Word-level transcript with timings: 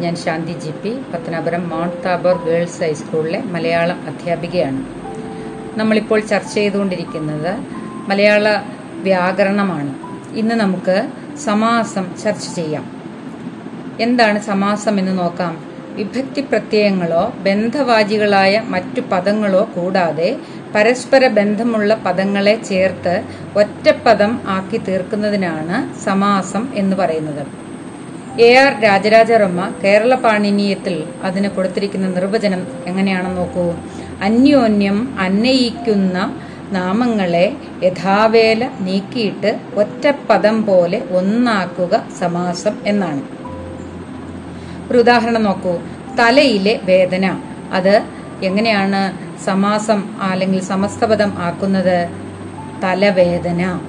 ഞാൻ 0.00 0.16
Shanti 0.16 0.52
G 0.52 0.70
P 0.70 0.96
Pathanapuram 1.14 1.68
Mount 1.68 2.04
Tabor 2.04 2.44
girls 2.44 2.82
ഹൈസ്കൂളിലെ 2.82 3.42
മലയാളം 3.42 4.08
അധ്യാപികയാണ്. 4.08 4.84
നമ്മളിപ്പോൾ 5.78 6.20
ചർച്ച 6.20 6.54
ചെയ്തുകൊണ്ടിരിക്കുന്നത് 6.54 7.56
മലയാള 8.08 8.62
വ്യാകരണമാണ്. 9.02 9.94
ഇന്ന് 10.34 10.54
നമുക്ക് 10.54 11.08
സമാസം 11.44 12.14
ചർച്ച 12.24 12.54
ചെയ്യാം. 12.54 12.84
എന്താണ് 14.00 14.40
സമാസം 14.40 14.98
എന്ന് 14.98 15.18
നോക്കാം? 15.18 15.74
വിഭക്തി 15.94 16.40
പ്രത്യയങ്ങളോ 16.40 17.32
ബന്ധവാചികളായ 17.42 18.62
മറ്റു 18.68 19.00
പദങ്ങളോ 19.00 19.68
കൂടാതെ 19.74 20.36
പരസ്പര 20.74 21.26
ബന്ധമുള്ള 21.28 21.94
പദങ്ങളെ 21.94 22.62
ചേർത്ത് 22.62 23.24
ഒറ്റപ്പദം 23.56 24.40
ആക്കി 24.48 24.76
തീർക്കുന്നതിനാണ് 24.76 25.98
സമാസം 26.04 26.68
എന്ന് 26.74 26.96
പറയുന്നത്. 26.96 27.63
എ 28.38 28.54
ആർ 28.54 28.80
രാജരാജവർമ്മ 28.80 29.72
കേരള 29.84 30.14
പാണിനീയത്തിൽ 30.14 31.04
അതിന് 31.22 31.48
കൊടുത്തിരിക്കുന്ന 31.48 32.06
നിർവചനം 32.06 32.66
എങ്ങനെയാണെന്ന് 32.86 33.36
നോക്കൂ. 33.36 33.74
അന്യോന്യം 34.22 35.16
അന്നയിക്കുന്ന 35.18 36.34
നാമങ്ങളെ 36.72 37.56
യഥാവേല 37.82 38.70
നീക്കിയിട്ട് 38.80 39.60
ഒറ്റ 39.76 40.12
പദം 40.30 40.66
പോലെ 40.66 41.02
ഒന്നാക്കുക 41.10 42.06
സമാസം 42.20 42.78
എന്നാണ്. 42.86 43.22
ഒരു 44.90 44.98
ഉദാഹരണം 44.98 45.42
നോക്കൂ. 45.42 45.80
തലയിലെ 46.18 46.80
വേദന 46.84 47.38
അത് 47.72 48.02
എങ്ങനെയാണ് 48.42 49.12
സമാസം 49.44 50.20
അല്ലെങ്കിൽ 50.20 50.60
സമസ്തപദം 50.60 51.32
ആക്കുന്നത്? 51.38 52.08
തലവേദന. 52.82 53.80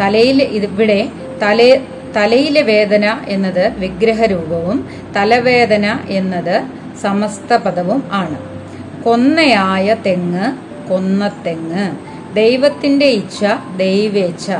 തലയിൽ 0.00 0.42
ഇവിടെ 0.42 1.10
തല 1.42 1.80
തലയിലെ 2.16 2.62
വേദന 2.62 3.20
എന്നത് 3.28 3.72
വിഗ്രഹരൂപവും 3.78 4.90
തലവേദന 5.16 5.98
എന്നത് 6.08 6.62
സമസ്ത 7.02 7.56
പദവും 7.56 8.04
ആണ്. 8.12 8.38
കൊന്നയായ 9.02 9.96
തെങ്ങ് 10.06 10.52
കൊന്ന 10.88 11.42
തെങ്ങ്. 11.46 11.90
ദൈവത്തിന്റെ 12.36 13.06
ഇച്ഛ 13.06 13.44
ദൈവേച്ഛ. 13.76 14.50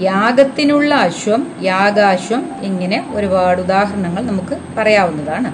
യാഗത്തിനുള്ള 0.00 0.94
അശ്വം 0.94 1.46
യാഗാശ്വം 1.62 2.50
ഇങ്ങനെ 2.62 3.06
ഒരുപാട് 3.14 3.60
ഉദാഹരണങ്ങൾ 3.60 4.22
നമുക്ക് 4.22 4.58
പറയാവുന്നതാണ്. 4.76 5.52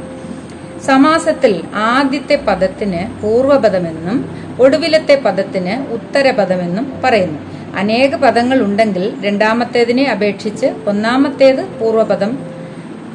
സമാസത്തിൽ 0.81 1.65
ആദ്യത്തെ 1.75 2.37
പദത്തിന് 2.37 3.23
പൂർവപദമെന്നും 3.23 4.39
ഒടുവിലത്തെ 4.61 5.23
പദത്തിന് 5.25 5.93
ഉത്തരപദമെന്നും 5.93 6.93
പറയുന്നു. 7.05 7.58
അനേക 7.77 8.17
പദങ്ങൾ 8.17 8.63
ഉണ്ടെങ്കിൽ 8.63 9.15
രണ്ടാമത്തേതിനെ 9.25 10.05
അപേക്ഷിച്ച് 10.05 10.67
ഒന്നാമത്തേത് 10.87 11.65
പൂർവപദം 11.81 12.39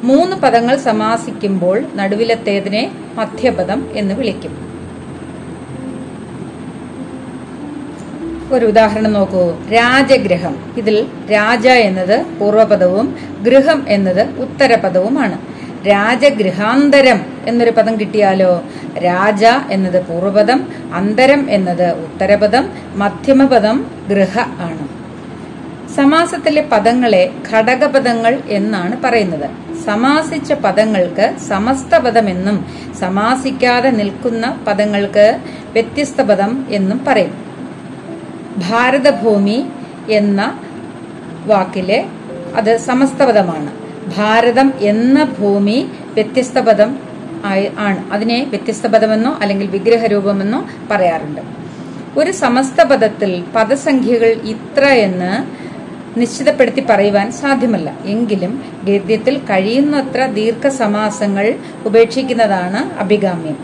മൂന്ന് 0.03 0.35
പദങ്ങൾ 0.35 0.75
സമാസിക്കുമ്പോൾ 0.75 1.83
നടുവിലത്തേതിനെ 1.95 2.91
മധ്യപദം 3.15 3.87
എന്ന് 3.93 4.15
വിളിക്കും. 4.15 4.73
ഒരു 8.53 8.65
ഉദാഹരണം 8.65 9.13
നോക്കൂ. 9.13 9.53
രാജഗ്രഹം. 9.73 10.73
ഇതിൽ 10.77 11.07
രാജ 11.31 11.67
എന്നത് 11.67 12.25
പൂർവപദവും 12.39 13.17
ഗൃഹം 13.43 13.85
എന്നത് 13.87 14.29
ഉത്തരപദവുമാണ്. 14.29 15.52
രാജഗൃഹാന്തരം 15.87 17.25
എന്നൊരു 17.47 17.71
പദം 17.71 17.99
കിട്ടിയാലോ? 17.99 18.63
രാജ 18.97 19.45
എന്നത് 19.45 20.07
പൂർവപദം 20.07 20.67
അന്തരം 20.93 21.49
എന്നത് 21.49 21.91
ഉത്തരപദം 21.91 22.69
മധ്യമപദം 22.95 23.85
ഗൃഹ 24.09 24.39
ആണ്. 24.39 24.87
സമാസത്തിലെ 25.95 26.61
പദങ്ങളെ 26.61 27.33
ഘടകപദങ്ങൾ 27.51 28.41
എന്നാണ് 28.47 29.01
പറയുന്നത്. 29.03 29.47
സമാസിച്ച 29.85 30.53
പദങ്ങൾക്ക് 30.53 31.33
സമസ്ത 31.47 31.95
പദമെന്നും 31.95 32.65
സമാസിക്കാതെ 32.99 33.89
നിൽക്കുന്ന 33.89 34.57
പദങ്ങൾക്ക് 34.67 35.39
വ്യത്യസ്ത 35.73 36.21
പദം 36.21 36.65
എന്നും 36.69 37.05
പറയും. 37.07 37.33
ഭാരതഭൂമി 38.69 39.65
എന്ന 40.09 40.59
വാക്കിലെ 41.45 42.05
അത് 42.55 42.77
സമസ്തപദമാണ് 42.77 43.82
ഭാരതം 44.17 44.73
എന്ന 44.79 45.23
ഭൂമി 45.23 45.87
വ്യത്യസ്ത 46.13 46.59
പദം 46.59 46.99
ആണ്. 47.77 48.13
അതിനെ 48.13 48.43
വ്യത്യസ്ത 48.49 48.87
പദമെന്നോ 48.87 49.37
അല്ലെങ്കിൽ 49.41 49.67
വിഗ്രഹരൂപമെന്നോ 49.67 50.67
പറയാറുണ്ട്. 50.91 51.41
ഒരു 52.17 52.31
സമസ്ത 52.31 52.83
പദത്തിൽ 52.83 53.43
പദസംഖ്യകൾ 53.55 54.27
ഇത്ര 54.27 54.85
എന്ന് 54.85 55.63
നിശ്ചിതപ്പെടുത്തി 56.19 56.83
പറയുവാൻ 56.89 57.31
സാധ്യമല്ല. 57.31 57.97
എങ്കിലും 58.05 58.63
ഗദ്യത്തിൽ 58.83 59.37
കഴിയുന്നത്ര 59.37 60.25
ദീർഘസമാസങ്ങൾ 60.25 61.55
ഉപേക്ഷിക്കുന്നതാണ് 61.85 62.99
അഭികാമ്യം. 62.99 63.57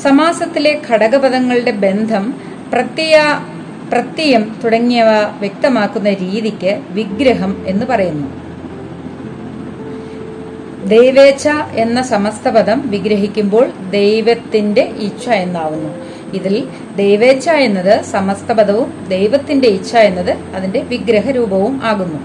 സമാസത്തിലെ 0.00 0.80
ഘടകപദങ്ങളുടെ 0.90 1.70
ബന്ധം 1.70 2.34
പ്രത്യയ 2.72 3.40
പ്രത്യയം 3.92 4.56
തുടങ്ങിയവ 4.64 5.06
വ്യക്തമാക്കുന്ന 5.40 6.08
രീതിക്ക് 6.08 6.80
വിഗ്രഹം 6.90 7.64
എന്ന് 7.66 7.86
പറയുന്നു. 7.86 8.41
ദൈവേച്ഛ 10.86 11.48
എന്ന 11.76 12.02
സമസ്തപദം 12.02 12.82
വിഗ്രഹിക്കുമ്പോൾ 12.86 13.70
ദൈവത്തിന്റെ 13.90 14.82
ഇച്ഛ 14.82 15.28
എന്നാവുന്നു. 15.28 15.88
ഇതിൽ 16.34 16.68
ദൈവേച്ഛ 16.96 17.48
എന്നത് 17.48 18.04
സമസ്തപദവും 18.04 19.06
ദൈവത്തിന്റെ 19.08 19.68
ഇച്ഛ 19.68 19.96
എന്നത് 19.96 20.30
അതിന്റെ 20.30 20.80
വിഗ്രഹ 20.80 21.30
രൂപവും 21.30 21.80
ആകുന്നു. 21.84 22.18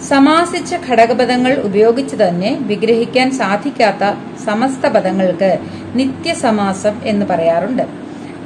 സമാസിച്ച 0.00 0.74
ഘടകപദങ്ങൾ 0.88 1.54
ഉപയോഗിച്ച് 1.54 2.16
തന്നെ 2.16 2.58
വിഗ്രഹിക്കാൻ 2.60 3.30
സാധിക്കാത്ത 3.30 4.14
സമസ്ത 4.44 4.86
പദങ്ങൾക്ക് 4.86 5.58
നിത്യസമാസം 5.94 7.00
എന്ന് 7.04 7.26
പറയാറുണ്ട്. 7.26 7.82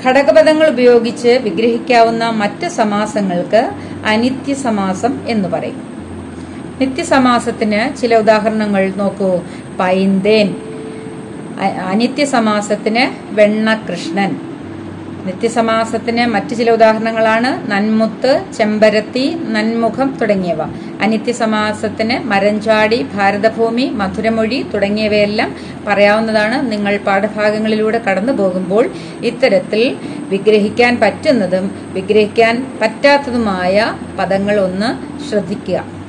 ഘടകപദങ്ങൾ 0.07 0.69
ഉപയോഗിച്ച് 0.69 1.29
വിഗ്രഹിക്കാവുന്ന 1.29 2.31
മറ്റ് 2.31 2.69
സമാസങ്ങൾക്ക് 2.69 3.71
അനിത്യസമാസം 4.07 5.21
എന്ന് 5.29 5.49
പറയും. 5.49 5.95
നിത്യസമാസത്തിന് 6.81 7.97
ചില 7.97 8.17
ഉദാഹരണങ്ങൾ 8.17 8.93
നോക്കൂ. 8.97 9.41
പൈന്തേൻ. 9.81 10.55
അനിത്യസമാസത്തിന് 11.87 13.35
വെണ്ണകൃഷ്ണൻ. 13.35 14.37
നിത്യസമാസത്തിന് 15.27 16.27
മറ്റു 16.27 16.55
ചില 16.55 16.71
ഉദാഹരണങ്ങളാണ്. 16.71 17.71
നന്മുത്ത് 17.71 18.45
ചെമ്പരത്തി 18.59 19.37
നന്മുഖം 19.49 20.19
തുടങ്ങിയവ. 20.21 20.63
അനിത്യസമാസത്തിന് 21.01 22.19
മരഞ്ചാടി 22.25 23.07
ഭാരതഭൂമി 23.15 23.87
മധുരമൊഴി 23.89 24.67
തുടങ്ങിയവയെല്ലാം 24.75 25.55
പറയാവുന്നതാണ്. 25.87 26.73
നിങ്ങൾ 26.73 26.97
പാഠഭാഗങ്ങളിലൂടെ 26.97 27.99
കടന്നു 27.99 28.33
പോകുമ്പോൾ 28.33 28.91
ഇത്തരത്തിൽ 29.23 29.97
വിഗ്രഹിക്കാൻ 30.29 31.01
പറ്റുന്നതും 31.01 31.71
വിഗ്രഹിക്കാൻ 31.93 32.79
പറ്റാത്തതുമായ 32.83 33.95
പദങ്ങൾ 34.19 34.61
ഒന്ന് 34.61 34.91
ശ്രദ്ധിക്കുക. 35.31 36.04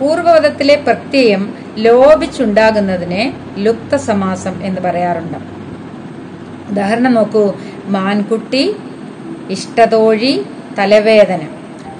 പൂർവപദത്തിലെ 0.00 0.74
പ്രത്യയം 0.74 1.54
ലോപിച്ചുണ്ടാകുന്നതിനെ 1.74 3.34
ലുപ്തസമാസം 3.58 4.64
എന്ന് 4.64 4.80
പറയാറുണ്ട്. 4.80 5.38
ഉദാഹരണം 6.70 7.14
നോക്കൂ. 7.14 7.52
മാൻകുട്ടി 7.86 8.76
ഇഷ്ടതോഴി 9.50 10.46
തലവേദന. 10.78 11.40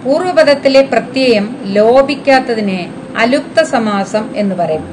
പൂർവപദത്തിലെ 0.04 0.82
പ്രത്യയം 0.82 1.56
ലോപിക്കാത്തതിനെ 1.64 2.92
അലുപ്ത 3.16 3.62
സമാസം 3.62 4.30
എന്ന് 4.36 4.54
പറയും. 4.54 4.84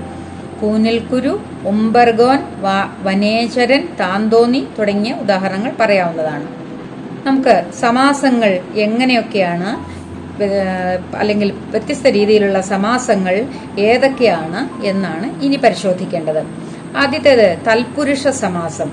കൂനിൽക്കുരു 0.61 1.39
ഒമ്പർഗോൻ 1.65 2.39
വനേശ്വരൻ 3.03 3.87
താന്തോന്നി 3.99 4.67
തുടങ്ങിയ 4.79 5.13
ഉദാഹരണങ്ങൾ 5.13 5.71
പറയാവുന്നതാണ്. 5.79 6.47
നമുക്ക് 7.27 7.63
സമാസങ്ങൾ 7.79 8.59
എങ്ങനെയൊക്കെയാണ് 8.75 9.96
അല്ലെങ്കിൽ 11.15 11.51
വ്യത്യസ്ത 11.51 12.07
രീതിയിലുള്ള 12.07 12.61
സമാസങ്ങൾ 12.61 13.45
ഏതൊക്കെയാണ് 13.79 14.85
എന്നാണ് 14.85 15.41
ഇനി 15.41 15.55
പരിശോധിക്കേണ്ടത്. 15.55 16.43
ആദ്യത്തേത് 16.97 17.57
തൽപുരുഷ 17.67 18.27
സമാസം. 18.27 18.91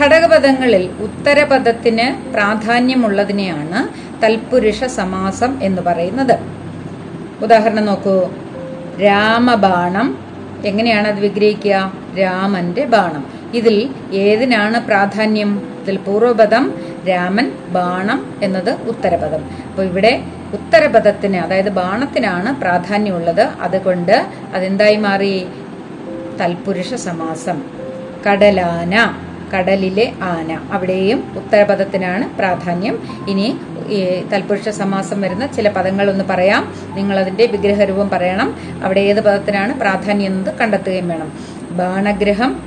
ഘടകപദങ്ങളിൽ 0.00 0.90
ഉത്തരപദത്തിന് 1.00 2.32
പ്രാധാന്യമുള്ളതിനെയാണ് 2.32 4.06
തൽപുരുഷ 4.24 4.84
സമാസം 4.84 5.62
എന്ന് 5.62 5.82
പറയുന്നത്. 5.82 6.38
ഉദാഹരണം 7.42 7.86
നോക്കൂ. 7.86 8.28
രാമബാണം. 9.02 10.18
എങ്ങനെയാണ് 10.66 11.08
അത് 11.08 11.20
വിഗ്രഹിക്കുക? 11.20 11.92
രാമന്റെ 12.18 12.84
ബാണം. 12.84 13.26
ഇതിൽ 13.54 13.88
ഏതിനാണ് 14.12 14.86
പ്രാധാന്യം? 14.86 15.80
ഇതിൽ 15.82 15.96
പൂർവപദം 15.96 16.74
രാമൻ 17.08 17.52
ബാണം 17.68 18.34
എന്നത് 18.42 18.70
ഉത്തരപദം. 18.70 19.44
അപ്പോൾ 19.44 19.82
ഇവിടെ 19.82 20.22
ഉത്തരപദത്തിന് 20.54 21.36
അതായത് 21.36 21.68
ബാണത്തിനാണ് 21.68 22.60
പ്രാധാന്യമുള്ളത്. 22.60 23.40
അതുകൊണ്ട് 23.40 24.26
അതെന്തായി 24.54 24.96
മാറി? 24.96 25.46
തൽപുരുഷ 26.40 26.94
സമാസം. 26.94 27.62
കടലാന 28.26 29.14
കടലിലെ 29.54 30.12
ആന. 30.22 30.60
അവിടെയും 30.72 31.32
ഉത്തരപദത്തിനാണ് 31.36 32.38
പ്രാധാന്യം. 32.38 32.98
ഇനി 33.28 33.56
തൽപുരുഷ 34.32 34.68
സമാസം 34.68 35.20
വരുന്ന 35.20 35.46
ചില 35.46 35.68
പദങ്ങൾ 35.68 36.10
ഒന്ന് 36.10 36.24
പറയാം. 36.24 36.74
നിങ്ങൾ 36.94 37.18
അതിന്റെ 37.18 37.46
വിഗ്രഹരൂപം 37.46 38.08
പറയണം. 38.08 38.56
അവിടെ 38.84 39.00
ഏത് 39.00 39.20
പദത്തിനാണ് 39.20 39.80
പ്രാധാന്യം 39.80 40.26
എന്നത് 40.26 40.54
കണ്ടെത്തുകയും 40.54 41.08
വേണം. 41.08 41.32
ബാണഗ്രഹം 41.70 42.60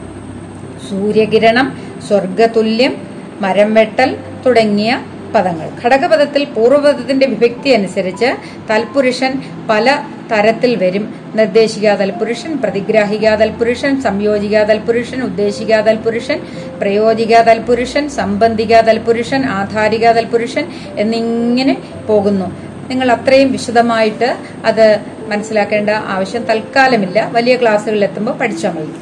സൂര്യകിരണം 0.90 1.80
സ്വർഗതുല്യം 2.08 2.96
മരം 3.42 3.74
വെട്ടൽ 3.74 4.18
തുടങ്ങിയ 4.46 5.04
പദങ്ങൾ 5.36 5.68
ഘടകപദത്തിൽ 5.84 6.44
പൂർവപദത്തിന്റെ 6.46 7.26
വിഭക്തി 7.26 7.70
അനുസരിച്ച് 7.70 8.30
തൽപുരുഷൻ 8.72 9.34
പല 9.70 9.86
തരത്തിൽ 10.32 10.76
വരും. 10.76 11.06
നിർദ്ദേശിക 11.36 11.94
തൽപുരുഷൻ 11.96 12.52
പ്രതിഗ്രാഹികാ 12.62 13.36
തൽപുരുഷൻ 13.36 14.02
സംയോജിക 14.02 14.64
തൽപുരുഷൻ 14.64 15.24
ഉദ്ദേശിക 15.24 15.82
തൽപുരുഷൻ 15.82 16.40
പ്രയോജിക 16.82 17.42
തൽപുരുഷൻ 17.42 18.10
സംബന്ധിക 18.10 18.82
തൽപുരുഷൻ 18.82 19.46
ആധാരികാ 19.46 20.12
തൽപുരുഷൻ 20.12 20.66
എന്നിങ്ങനെ 20.98 21.76
പോകുന്നു. 22.08 22.50
നിങ്ങൾ 22.90 23.12
അത്രയും 23.12 23.52
വിശദമായിട്ട് 23.52 24.30
അത് 24.66 24.86
മനസ്സിലാക്കേണ്ട 25.28 25.90
ആവശ്യം 25.90 26.44
തൽക്കാലമില്ല. 26.44 27.30
വലിയ 27.34 27.56
ക്ലാസ്സുകളിൽ 27.56 28.04
എത്തുമ്പോൾ 28.04 28.32
പഠിച്ചാൽ 28.32 28.72
മതി. 28.72 28.94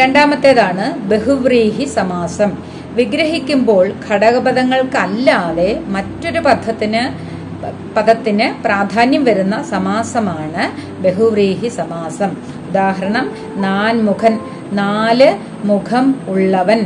രണ്ടാമത്തേതാണ് 0.00 0.98
ബഹുവ്രീഹി 1.10 1.84
സമാസം. 1.84 2.75
വിഗ്രഹിക്കുമ്പോൾ 2.96 3.84
ഘടകപദങ്ങൾക്കല്ലാതെ 4.08 5.70
മറ്റൊരു 5.94 6.40
പദത്തിന് 6.46 7.02
പദത്തിന് 7.96 8.46
പ്രാധാന്യം 8.64 9.22
വരുന്ന 9.24 9.56
സമാസമാണ് 9.62 10.64
ബഹുവ്രീഹി 11.02 11.68
സമാസം. 11.78 12.30
ഉദാഹരണം 12.68 13.26
നാൻമുഖൻ 13.56 14.34
നാല് 14.72 15.28
മുഖം 15.66 16.06
ഉള്ളവൻ 16.28 16.80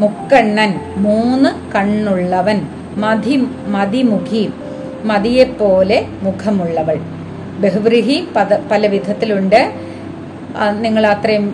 മുക്കണ്ണൻ 0.00 0.72
മൂന്ന് 0.96 1.50
കണ്ണുള്ളവൻ 1.74 2.58
മതി 2.96 3.36
മതിമുഖി 3.74 4.42
മതിയെപ്പോലെ 5.04 5.98
മുഖമുള്ളവൾ. 6.22 6.98
ബഹുവ്രീഹി 7.62 8.16
പല 8.70 8.86
വിധത്തിലുണ്ട്. 8.86 9.60
നിങ്ങൾ 10.84 11.06
അത്രയും 11.06 11.44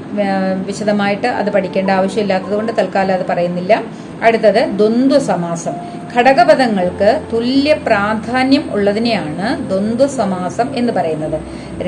വിശദമായിട്ട് 0.66 1.26
അത് 1.26 1.50
പഠിക്കേണ്ട 1.50 1.90
ആവശ്യമില്ലാത്തതുകൊണ്ട് 1.90 2.72
തൽക്കാലം 2.78 3.14
അത് 3.14 3.26
പറയുന്നില്ല. 3.28 3.82
അടുത്തത് 4.22 4.60
ദ്വന്ദ്വ 4.80 5.18
സമാസം 5.18 5.74
ഘടകപദങ്ങൾക്ക് 6.16 7.22
തുല്യ 7.32 7.72
പ്രാധാന്യം 7.86 8.64
ഉള്ളതിനെയാണ് 8.72 9.46
ദ്വന്ദ്വ 9.70 10.06
സമാസം 10.06 10.76
എന്ന് 10.76 10.92
പറയുന്നത്. 10.92 11.38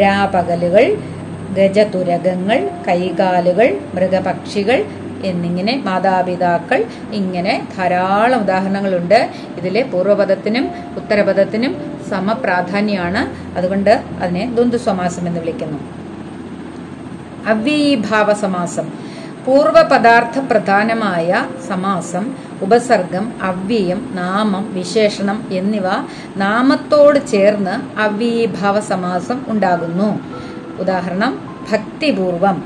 രാപകലുകൾ 0.03 0.85
ഗജതുരകങ്ങൾ 1.59 2.71
കൈകാലുകൾ 2.89 3.69
മൃഗപക്ഷികൾ 3.95 4.85
എന്നിങ്ങനെ 5.25 5.83
മാതാപിതാക്കൾ 5.87 6.85
ഇങ്ങനെ 7.13 7.55
ധാരാളം 7.77 8.41
ഉദാഹരണങ്ങളുണ്ട്. 8.41 9.29
ഇതിലെ 9.59 9.83
പൂർവപദത്തിനും 9.83 10.67
ഉത്തരപദത്തിനും 10.97 11.73
സമപ്രാധാന്യമാണ് 12.11 13.23
അതുകൊണ്ട് 13.59 14.03
അതിനെ 14.21 14.45
ദ്വന്ദ്വ 14.57 14.79
സമാസം 14.79 15.27
എന്ന് 15.29 15.41
വിളിക്കുന്നു. 15.41 15.79
അവ്യയീഭാവ 17.47 18.33
സമാസം 18.33 18.91
പൂർവപദാർത്ഥ 19.47 20.39
പ്രധാനമായ 20.39 21.47
സമാസം 21.69 22.35
ഉപസർഗം 22.63 23.33
അവ്യയം 23.43 24.11
നാമം 24.15 24.75
വിശേഷണം 24.75 25.45
എന്നിവ 25.53 25.83
നാമത്തോട് 26.37 27.27
ചേർന്ന് 27.27 28.01
അവ്യയീഭാവ 28.01 28.81
സമാസം 28.81 29.45
ഉണ്ടാകുന്നു. 29.49 30.21
ഉദാഹരണം 30.81 31.57
ഭക്തിപൂർവം. 31.73 32.65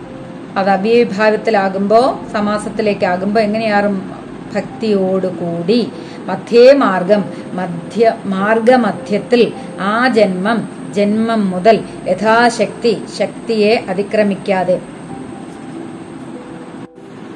അത് 0.57 0.71
അവ്യയീഭാവത്തിലാകുമ്പോൾ 0.71 2.33
സമാസത്തിലേക്കാകുമ്പോൾ 2.33 3.41
എങ്ങനെയാറും 3.41 4.11
ഭക്തിയോടുകൂടി. 4.55 5.93
മധ്യേ 6.27 6.73
മാർഗം 6.73 7.25
മധ്യ 7.53 8.13
മാർഗമധ്യത്തിൽ 8.25 9.53
ആ 9.81 10.09
ജന്മം 10.09 10.80
ജന്മം 10.97 11.51
മുതൽ 11.51 11.77
യഥാശക്തി 12.09 12.99
ശക്തിയെ 13.19 13.85
അതിക്രമിക്കാതെ. 13.89 14.81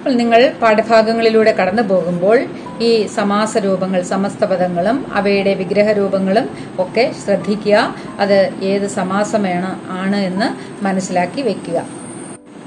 നിങ്ങൾ 0.06 0.52
പാഠഭാഗങ്ങളിലൂടെ 0.62 1.52
കടന്നു 1.52 1.82
പോകുമ്പോൾ 1.82 2.38
ഈ 2.82 3.06
സമാസ 3.06 3.58
രൂപങ്ങൾ 3.58 4.02
സമസ്ത 4.02 4.44
പദങ്ങളും 4.44 5.06
അവയുടെ 5.12 5.54
വിഗ്രഹ 5.54 5.92
രൂപങ്ങളും 5.92 6.48
ഒക്കെ 6.78 7.12
ശ്രദ്ധിക്കുക. 7.24 7.94
അത് 8.20 8.54
ഏത് 8.62 8.86
സമാസമാണ് 8.86 9.70
ആണ് 9.90 10.16
എന്ന് 10.16 10.48
മനസ്സിലാക്കി 10.84 11.42
വെക്കുക. 11.42 11.86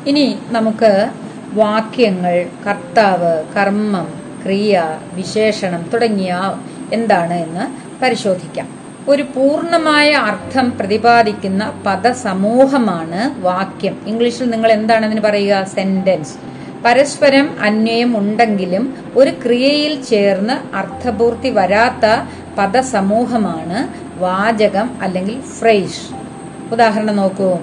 ഇനി 0.08 0.40
നമുക്ക് 0.50 0.92
വാക്യങ്ങൾ 1.54 2.46
കർത്താവ് 2.68 3.44
കർമ്മം 3.58 4.08
ക്രിയ 4.44 4.98
വിശേഷണം 5.14 5.90
തുടങ്ങിയ 5.94 6.34
എന്താണ് 6.94 7.34
എന്ന് 7.34 7.66
പരിശോധിക്കാം. 8.02 8.68
ഒരു 9.08 9.24
പൂർണമായ 9.24 10.12
അർത്ഥം 10.12 10.78
പ്രതിപാദിക്കുന്ന 10.78 11.84
പദസമൂഹമാണ് 11.86 13.42
വാക്യം. 13.42 13.98
ഇംഗ്ലീഷിൽ 14.08 14.50
നിങ്ങൾ 14.50 14.72
എന്താണ് 14.72 15.06
അതിന് 15.06 15.22
പറയുക? 15.22 15.64
സെന്റൻസ് 15.64 16.34
പരസ്പരം 16.86 17.56
അന്വയം 17.62 18.18
ഉണ്ടെങ്കിലും 18.18 18.98
ഒരു 19.16 19.30
ക്രിയയിൽ 19.30 20.04
ചേർന്ന് 20.04 20.76
അർത്ഥപൂർത്തി 20.76 21.50
വരാത്ത 21.50 22.06
പദസമൂഹമാണ് 22.58 23.88
വാചകം 24.20 24.90
അല്ലെങ്കിൽ 25.02 25.42
ഫ്രൈഷ് 25.42 26.14
ഉദാഹരണം 26.72 27.16
നോക്കൂ. 27.16 27.58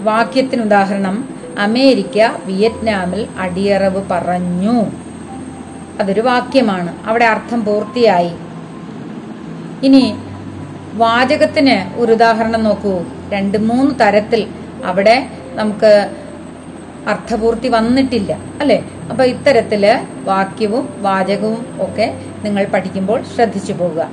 വാക്യത്തിന് 0.00 0.62
ഉദാഹരണം 0.62 1.28
അമേരിക്ക 1.58 2.28
വിയറ്റ്നാമിൽ 2.46 3.26
അടിയറവ് 3.38 4.02
പറഞ്ഞു. 4.10 4.86
അതൊരു 6.00 6.20
വാക്യമാണ്. 6.20 6.94
അവിടെ 7.06 7.24
അർത്ഥം 7.24 7.64
പൂർത്തിയായി. 7.64 8.32
ഇനി 9.86 10.14
വാചകത്തിന് 10.94 11.98
ഒരു 11.98 12.12
ഉദാഹരണം 12.12 12.64
നോക്കൂ. 12.64 13.04
രണ്ട് 13.32 13.58
മൂന്ന് 13.58 13.94
തരത്തിൽ 14.00 14.46
അവിടെ 14.84 15.26
നമുക്ക് 15.52 16.10
അർത്ഥപൂർത്തി 17.08 17.68
വന്നിട്ടില്ല 17.68 18.38
അല്ലെ? 18.60 18.82
അപ്പൊ 19.10 19.24
ഇത്തരത്തിൽ 19.24 19.98
വാക്യവും 20.24 20.88
വാചകവും 21.02 21.76
ഒക്കെ 21.80 22.20
നിങ്ങൾ 22.44 22.64
പഠിക്കുമ്പോൾ 22.64 23.22
ശ്രദ്ധിച്ചു 23.22 23.72
പോകുക 23.72 24.10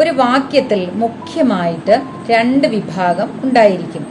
ഒരു 0.00 0.10
വാക്യത്തിൽ 0.10 0.90
മുഖ്യമായിട്ട് 0.94 2.02
രണ്ട് 2.30 2.68
വിഭാഗം 2.68 3.40
ഉണ്ടായിരിക്കും. 3.44 4.06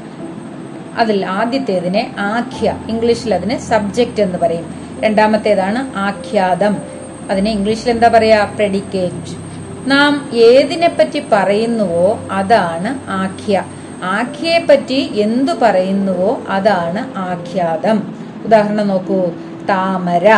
അതിൽ 0.98 1.26
ആദ്യത്തേതിനെ 1.26 2.16
ആഖ്യ 2.20 2.78
ഇംഗ്ലീഷിൽ 2.90 3.34
അതിന് 3.34 3.58
സബ്ജക്റ്റ് 3.58 4.22
എന്ന് 4.22 4.38
പറയും. 4.38 4.76
രണ്ടാമത്തേതാണ് 5.00 5.98
ആഖ്യാതം. 5.98 6.78
അതിനെ 7.30 7.52
ഇംഗ്ലീഷിൽ 7.52 7.90
എന്താ 7.90 8.08
പറയാ? 8.08 8.46
പ്രെഡിക്കേറ്റ് 8.46 9.43
നാം 9.88 10.30
ഏതിനെപ്പറ്റി 10.34 11.24
പറയുന്നുവോ 11.32 12.20
അതാണ് 12.32 13.10
ആഖ്യ. 13.10 13.64
ആഖ്യയെ 14.04 14.66
പറ്റി 14.70 15.10
എന്തു 15.14 15.52
പറയുന്നുവോ 15.62 16.42
അതാണ് 16.50 17.18
ആഖ്യാതം. 17.18 18.16
ഉദാഹരണം 18.46 18.88
നോക്കൂ. 18.88 19.26
താമര. 19.70 20.30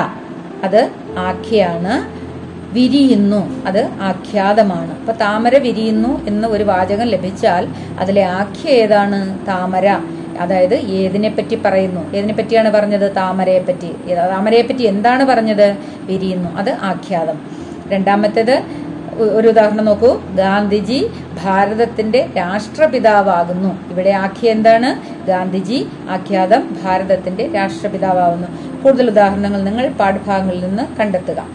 അത് 0.63 0.91
ആഖ്യാണ് 1.17 2.25
വിരിയുന്നു. 2.73 3.65
അത് 3.65 3.89
ആഖ്യാതമാണ്. 4.01 4.99
അപ്പൊ 4.99 5.13
താമര 5.13 5.57
വിരിയുന്നു 5.57 6.27
എന്ന് 6.27 6.47
ഒരു 6.47 6.63
വാചകം 6.63 7.07
ലഭിച്ചാൽ 7.07 7.67
അതിലെ 7.99 8.23
ആഖ്യ 8.23 8.69
ഏതാണ്? 8.69 9.47
താമര. 9.47 9.99
അതായത് 10.39 10.75
ഏതിനെ 10.75 11.29
പറ്റി 11.29 11.55
പറയുന്നു. 11.55 12.15
ഏതിനെ 12.15 12.33
പറ്റിയാണ് 12.33 12.69
പറഞ്ഞത്? 12.69 13.15
താമരയെ 13.15 13.59
പറ്റി 13.59 14.15
താമരയെ 14.15 14.61
പറ്റി 14.61 14.83
എന്താണ് 14.83 15.25
പറഞ്ഞത്? 15.25 15.75
വിരിയുന്നു. 15.99 16.49
അത് 16.49 16.69
ആഖ്യാതം. 16.69 17.65
രണ്ടാമത്തേത് 17.87 18.84
ഒരു 19.23 19.47
ഉദാഹരണം 19.47 19.85
നോക്കൂ. 19.85 20.21
ഗാന്ധിജി 20.35 21.09
ഭാരതത്തിന്റെ 21.43 22.29
രാഷ്ട്രപിതാവാകുന്നു. 22.37 23.89
ഇവിടെ 23.91 24.09
ആഖ്യ 24.09 24.49
എന്താണ്? 24.49 25.25
ഗാന്ധിജി 25.27 25.87
ആഖ്യാതം 26.09 26.77
ഭാരതത്തിന്റെ 26.83 27.51
രാഷ്ട്രപിതാവാകുന്നു 27.55 28.47
കൂടുതൽ 28.81 29.09
ഉദാഹരണങ്ങൾ 29.09 29.63
നിങ്ങൾ 29.63 29.89
പാഠഭാഗങ്ങളിൽ 29.89 30.65
നിന്ന് 30.65 30.83
കണ്ടെത്തുക. 30.99 31.47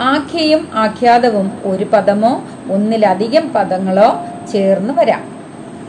ആഖ്യയും 0.00 0.68
ആഖ്യാതവും 0.74 1.52
ഒരു 1.64 1.84
പദമോ 1.84 2.42
ഒന്നിലധികം 2.70 3.52
പദങ്ങളോ 3.52 4.24
ചേർന്ന് 4.52 4.94
വരാം. 4.94 5.22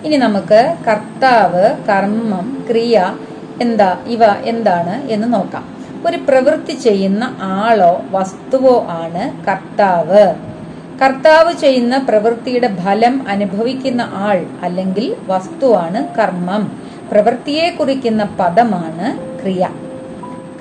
ഇനി 0.04 0.18
നമുക്ക് 0.18 0.76
കർത്താവ് 0.88 1.76
കർമ്മം 1.90 2.66
ക്രിയ 2.70 3.16
എന്താ 3.62 3.98
ഇവ 4.08 4.26
എന്താണ് 4.26 5.08
എന്ന് 5.08 5.34
നോക്കാം. 5.34 5.81
ഒരു 6.06 6.18
പ്രവൃത്തി 6.18 6.74
ചെയ്യുന്ന 6.74 7.38
ആളോ 7.42 8.02
വസ്തുവോ 8.12 8.86
ആണ് 8.90 9.46
കർത്താവ്. 9.46 10.34
കർത്താവ് 11.02 11.54
ചെയ്യുന്ന 11.54 11.98
പ്രവൃത്തിയുടെ 11.98 12.76
ഫലം 12.76 13.26
അനുഭവിക്കുന്ന 13.28 14.02
ആൾ 14.14 14.46
അല്ലെങ്കിൽ 14.62 15.16
വസ്തുവാണ് 15.28 16.18
കർമ്മം. 16.18 16.82
പ്രവൃത്തിയെ 17.12 17.70
കുറിക്കുന്ന 17.70 18.24
പദമാണ് 18.40 19.40
ക്രിയ. 19.42 19.68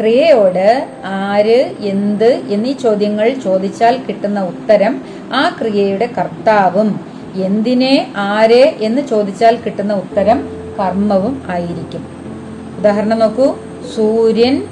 ക്രിയയോട് 0.00 0.88
ആര് 1.04 1.74
എന്ത് 1.80 2.32
എന്നീ 2.48 2.72
ചോദ്യങ്ങൾ 2.72 3.34
ചോദിച്ചാൽ 3.44 4.00
കിട്ടുന്ന 4.08 4.40
ഉത്തരം 4.40 5.02
ആ 5.32 5.56
ക്രിയയുടെ 5.60 6.08
കർത്താവും. 6.18 7.00
എന്തിനെ 7.34 8.12
ആര് 8.16 8.62
എന്ന് 8.80 9.02
ചോദിച്ചാൽ 9.02 9.56
കിട്ടുന്ന 9.56 9.92
ഉത്തരം 9.94 10.48
കർമ്മവും 10.80 11.42
ആയിരിക്കും. 11.50 12.06
ഉദാഹരണം 12.78 13.18
നോക്കൂ. 13.18 13.56
സൂര്യൻ 13.96 14.66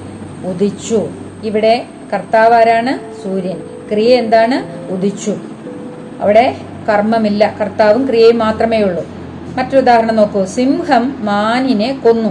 ഉദിച്ചു. 0.45 1.09
ഇവിടെ 1.43 1.85
കർത്താവ് 2.13 2.53
ആരാണ്? 2.53 3.23
സൂര്യൻ. 3.23 3.57
ക്രിയ 3.91 4.15
എന്താണ്? 4.15 4.87
ഉദിച്ചു. 4.91 5.35
അവിടെ 6.21 6.55
കർമ്മമില്ല. 6.89 7.55
കർത്താവും 7.61 8.07
ക്രിയയും 8.07 8.37
മാത്രമേ 8.37 8.81
ഉള്ളൂ. 8.81 9.05
മറ്റൊരു 9.57 9.77
ഉദാഹരണം 9.77 10.15
നോക്കൂ. 10.15 10.45
സിംഹം 10.45 11.15
മാനിനെ 11.19 11.99
കൊന്നു. 12.03 12.29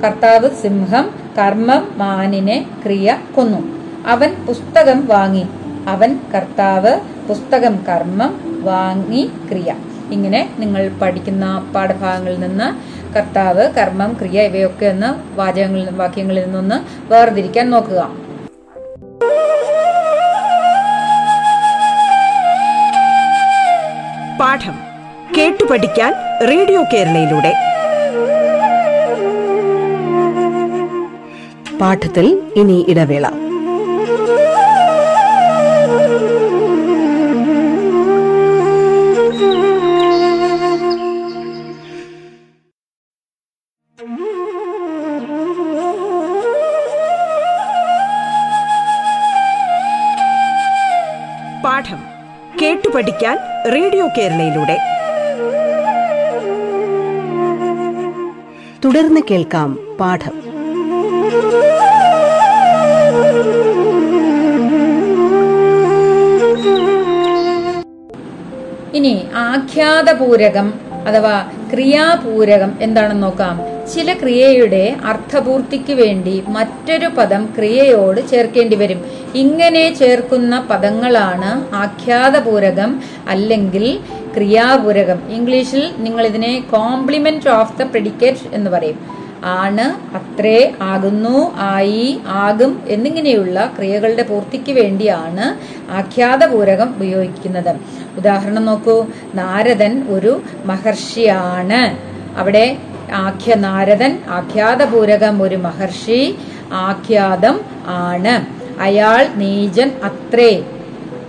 കർത്താവ് 0.00 0.50
സിംഹം 0.62 1.10
കർമ്മം 1.38 1.88
മാനിനെ 1.96 2.66
ക്രിയ 2.84 3.18
കൊന്നു. 3.36 3.58
അവൻ 4.06 4.34
പുസ്തകം 4.46 5.06
വാങ്ങി. 5.06 5.46
അവൻ 5.88 6.18
കർത്താവ് 6.34 7.00
പുസ്തകം 7.28 7.84
കർമ്മം 7.88 8.60
വാങ്ങി 8.62 9.30
ക്രിയ. 9.50 9.74
ഇങ്ങനെ 10.10 10.50
നിങ്ങൾ 10.58 10.90
പഠിക്കുന്ന 11.02 11.72
പാഠഭാഗങ്ങളിൽ 11.74 12.40
നിന്ന് 12.40 12.95
കർത്താവ് 13.14 13.72
കർമ്മം 13.72 14.16
ക്രിയ 14.20 14.42
ഇവയൊക്കെ 14.42 14.86
ഒന്ന് 14.86 15.36
വാചകങ്ങളിൽ 15.36 15.90
വാക്യങ്ങളിൽ 15.90 16.44
നിന്നൊന്ന് 16.44 16.76
വേർതിരിക്കാൻ 17.12 17.70
നോക്കുക. 17.70 18.10
പാഠം 24.40 24.78
കേട്ടു 25.38 25.64
പഠിക്കാൻ 25.64 26.14
റേഡിയോ 26.48 26.82
കേരളയിലൂടെ. 26.92 27.54
പാഠത്തിൽ 31.78 32.52
ഇനി 32.56 32.86
ഇടവേള. 32.88 33.45
പഠിക്കാൻ 52.96 53.38
റേഡിയോ 53.74 54.08
കേരളയിലൂടെ. 54.18 54.78
തുടർന്ന് 58.84 59.20
കേൾക്കാം 59.30 59.96
പാഠം. 60.00 60.32
ഇനി 68.94 69.24
ആഖ്യാതപൂരകം 69.34 70.74
അഥവാ 71.06 71.52
ക്രിയാപൂരകം 71.72 72.72
എന്താണെന്ന് 72.80 73.22
നോക്കാം. 73.22 73.60
ചില 73.94 74.12
ക്രിയയുടെ 74.12 74.96
അർത്ഥപൂർത്തിക്ക് 75.04 75.92
വേണ്ടി 75.92 76.44
മറ്റൊരു 76.48 77.06
പദം 77.06 77.48
ക്രിയയോട് 77.56 78.28
ചേർക്കേണ്ടി 78.28 78.76
വരും. 78.76 79.04
ഇങ്ങനെ 79.36 79.94
ചേർക്കുന്ന 79.94 80.60
പദങ്ങളാണ് 80.60 81.74
ആഖ്യാതപൂരകം 81.74 83.02
അല്ലെങ്കിൽ 83.28 83.98
ക്രിയാപൂരകം. 84.36 85.18
ഇംഗ്ലീഷിൽ 85.30 85.94
നിങ്ങൾ 85.98 86.26
ഇതിനെ 86.26 86.64
കോംപ്ലിമെന്റ് 86.70 87.48
ഓഫ് 87.48 87.78
ദ 87.78 87.82
പ്രെഡിക്കേറ്റ് 87.82 88.54
എന്ന് 88.54 88.70
പറയും. 88.70 88.98
ആണ് 89.44 90.16
അത്രേ 90.16 90.72
ആകുന്നു 90.82 91.54
ആയി 91.56 92.20
ആകും 92.26 92.82
എന്നിങ്ങനെയുള്ള 92.88 93.72
ക്രിയകളുടെ 93.76 94.22
പൂർത്തിക്ക് 94.22 94.72
വേണ്ടിയാണ് 94.72 95.46
ആഖ്യാതപൂരകം 95.92 96.88
ഉപയോഗിക്കുന്നത്. 96.96 97.76
ഉദാഹരണം 98.16 98.64
നോക്കൂ 98.64 99.06
നാരദൻ 99.34 100.06
ഒരു 100.08 100.42
മഹർഷിയാണ്. 100.64 101.82
അവിടെ 102.38 102.76
ആഖ്യ 103.14 103.54
നാരദൻ 103.54 104.18
ആഖ്യാതപൂരകം 104.30 105.42
ഒരു 105.42 105.56
മഹർഷി 105.56 106.36
ആഖ്യാതം 106.72 107.60
ആണ്. 107.86 108.55
അയാൾ 108.80 109.26
നീചൻ 109.36 109.90
അത്രേ. 110.04 110.64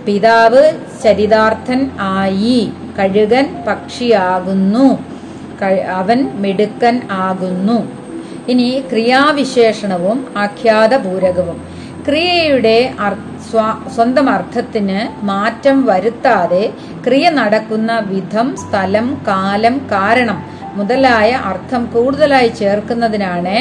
പിതാവ് 0.06 0.72
ചരിതാർത്ഥൻ 1.04 1.90
ആയി. 2.00 2.72
കഴുകൻ 2.98 3.64
പക്ഷിയാകുന്നു. 3.68 4.98
അവൻ 5.94 6.28
മിടുക്കൻ 6.34 7.00
ആകുന്നു. 7.10 7.92
ഇനി 8.48 8.84
ക്രിയാവിശേഷണവും 8.90 10.26
ആഖ്യാതപൂരകവും. 10.36 11.78
ക്രിയയുടെ 12.08 12.94
സ്വന്തം 13.94 14.30
അർത്ഥത്തിന് 14.30 15.24
മാറ്റം 15.24 15.86
വരുത്താതെ 15.86 16.72
ക്രിയ 17.06 17.30
നടക്കുന്ന 17.30 17.98
വിധം 18.06 18.56
സ്ഥലം 18.56 19.22
കാലം 19.26 19.78
കാരണം 19.92 20.44
മുതലായ 20.74 21.30
അർത്ഥം 21.30 21.84
കൂടുതലായി 21.84 22.48
ചേർക്കുന്നതിനാണ് 22.48 23.56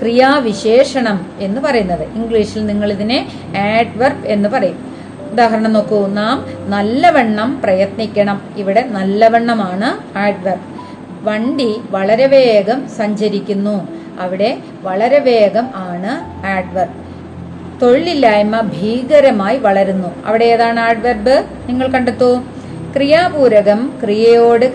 ക്രിയാവിശേഷണം 0.00 1.26
എന്ന് 1.38 1.60
പറയുന്നത്. 1.60 2.02
ഇംഗ്ലീഷിൽ 2.02 2.66
നിങ്ങൾ 2.66 2.92
ഇതിനെ 2.92 3.28
ആഡ്വർബ് 3.58 4.26
എന്ന് 4.26 4.48
പറയും. 4.48 4.90
ഉദാഹരണം 5.32 5.72
നോക്കൂ. 5.72 6.06
നാം 6.06 6.46
നല്ലവണ്ണം 6.70 7.60
പ്രയത്നിക്കണം. 7.60 8.54
ഇവിടെ 8.56 8.84
നല്ലവണ്ണമാണ് 8.88 10.18
ആഡ്വർബ് 10.18 10.80
വണ്ടി 11.22 11.76
വളരെ 11.90 12.26
വേഗം 12.26 12.88
സഞ്ചരിക്കുന്നു. 12.88 13.88
അവിടെ 14.20 14.58
വളരെ 14.82 15.18
വേഗം 15.18 15.66
ആണ് 15.74 16.46
ആഡ്വർബ് 16.46 17.10
തൊഴിലില്ലായ്മ 17.82 18.60
ഭീകരമായി 18.60 19.58
വളരുന്നു. 19.58 20.08
അവിടെ 20.26 20.44
ഏതാണ് 20.44 20.80
ആഡ്വർബ് 20.80 21.44
നിങ്ങൾ 21.68 21.86
കണ്ടെത്തൂ. 21.86 22.40
ക്രിയാപൂരകം 22.96 23.92
ക്രിയയോട് 24.02 24.72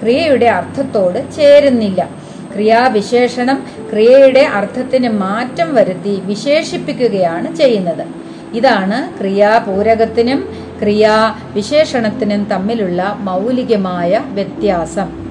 ക്രിയയുടെ 0.00 0.46
അർത്ഥത്തോട് 0.46 1.36
ചേരുന്നില്ല. 1.36 2.25
ക്രിയാവിശേഷണം 2.56 3.66
ക്രിയയുടെ 3.90 4.40
അർത്ഥത്തിന് 4.40 5.08
മാറ്റം 5.08 5.74
വരുത്തി 5.74 6.20
വിശേഷിപ്പിക്കുകയാണ് 6.24 7.56
ചെയ്യുന്നത്. 7.56 8.06
ഇതാണ് 8.54 9.18
ക്രിയാപൂരകത്തിനും 9.18 10.48
ക്രിയാവിശേഷണത്തിനും 10.80 12.44
തമ്മിലുള്ള 12.44 13.16
മൗലികമായ 13.20 14.22
വ്യത്യാസം. 14.26 15.26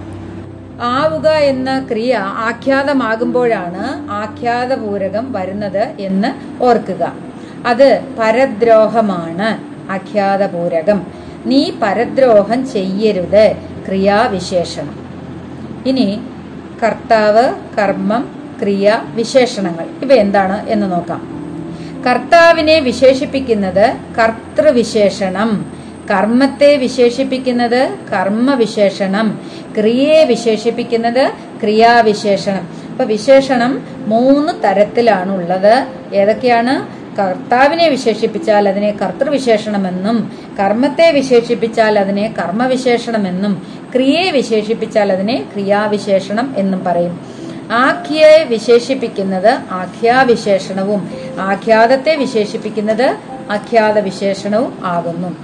ആവുക 0.81 1.27
എന്ന 1.27 1.87
ക്രിയ 1.91 2.15
ആഖ്യാതമാകുമ്പോഴാണ് 2.21 4.11
ആഖ്യാതപൂരകം 4.11 5.33
വരുന്നത് 5.33 5.83
എന്ന് 5.99 6.63
ഓർക്കുക. 6.63 7.13
അത് 7.65 8.01
പരദ്രോഹമാണ് 8.19 9.49
ആഖ്യാതപൂരകം. 9.91 11.07
നീ 11.45 11.71
പരദ്രോഹം 11.83 12.67
ചെയ്യരുത് 12.67 13.55
ക്രിയാവിശേഷണം. 13.87 14.95
ഇനി 15.85 16.19
കർത്താവ് 16.83 17.53
കർമ്മം 17.77 18.45
ക്രിയ 18.61 19.01
വിശേഷണങ്ങൾ. 19.15 20.05
ഇവ 20.05 20.13
എന്താണ് 20.13 20.69
എന്ന് 20.69 20.91
നോക്കാം. 20.91 21.35
കർത്താവിനെ 22.07 22.79
വിശേഷിപ്പിക്കുന്നത് 22.79 23.97
കർത്തൃവിശേഷണം. 24.19 25.71
കർമ്മത്തെ 26.11 26.77
വിശേഷിപ്പിക്കുന്നത് 26.77 27.97
കർമ്മവിശേഷണം. 28.13 29.39
ക്രിയയെ 29.79 30.23
വിശേഷിപ്പിക്കുന്നത് 30.23 31.31
ക്രിയാവിശേഷണം. 31.61 32.67
അപ്പൊ 32.91 33.05
വിശേഷണം 33.05 33.87
മൂന്ന് 34.07 34.53
തരത്തിലാണുള്ളത്. 34.63 35.87
ഏതൊക്കെയാണ്? 36.15 37.04
കർത്താവിനെ 37.19 37.89
വിശേഷിപ്പിച്ചാൽ 37.89 38.69
അതിനെ 38.69 38.91
കർത്തൃവിശേഷണമെന്നും 38.91 40.31
കർമ്മത്തെ 40.59 41.11
വിശേഷിപ്പിച്ചാൽ 41.11 41.99
അതിനെ 41.99 42.33
കർമ്മവിശേഷണമെന്നും 42.39 43.61
ക്രിയയെ 43.95 44.31
വിശേഷിപ്പിച്ചാൽ 44.31 45.11
അതിനെ 45.11 45.49
ക്രിയാവിശേഷണം 45.53 46.53
എന്നും 46.57 46.83
പറയും. 46.83 47.19
ആഖ്യയെ 47.71 48.43
വിശേഷിപ്പിക്കുന്നത് 48.43 49.59
ആഖ്യാവിശേഷണവും 49.71 51.09
ആഖ്യാതത്തെ 51.39 52.15
വിശേഷിപ്പിക്കുന്നത് 52.15 53.17
ആഖ്യാത 53.51 53.99
വിശേഷണവും 53.99 54.77
ആകുന്നു. 54.85 55.37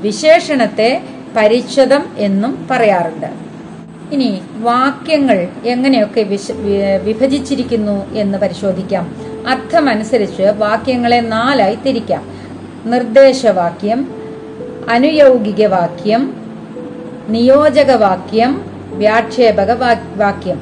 വിശേഷണത്തെ 0.00 1.02
പരിച്ഛദം 1.36 2.04
എന്നും 2.18 2.68
പറയാറുണ്ട്. 2.70 3.26
ഇനി 4.14 4.42
വാക്യങ്ങൾ 4.56 5.48
എങ്ങനെയൊക്കെ 5.64 6.20
വിഭജിച്ചിരിക്കുന്നു 7.02 8.14
എന്ന് 8.14 8.38
പരിശോധിക്കാം. 8.38 9.27
അർത്ഥമനുസരിച്ച് 9.48 10.42
വാക്യങ്ങളെ 10.56 11.20
നാലായി 11.20 11.78
തിരിക്കാം. 11.86 12.22
നിർദ്ദേശവാക്യം 12.86 14.00
അനുയൗകിക 14.88 15.66
വാക്യം 15.66 16.22
നിയോജക 17.28 17.90
വാക്യം 17.92 18.52
വ്യാക്ഷേപക 18.92 19.70
വാക്യം 20.16 20.58